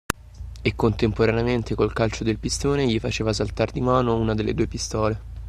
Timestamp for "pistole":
4.65-5.21